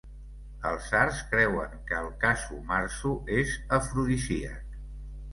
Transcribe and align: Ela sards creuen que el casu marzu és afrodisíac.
Ela 0.67 0.77
sards 0.83 1.17
creuen 1.33 1.75
que 1.89 1.99
el 2.03 2.07
casu 2.23 2.57
marzu 2.71 3.11
és 3.41 3.53
afrodisíac. 3.79 4.81